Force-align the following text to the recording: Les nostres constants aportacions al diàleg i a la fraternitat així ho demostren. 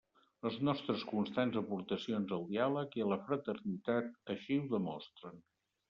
Les 0.45 0.55
nostres 0.69 1.03
constants 1.11 1.59
aportacions 1.61 2.35
al 2.39 2.47
diàleg 2.49 2.99
i 3.01 3.05
a 3.07 3.13
la 3.13 3.21
fraternitat 3.29 4.13
així 4.37 4.63
ho 4.65 4.69
demostren. 4.77 5.43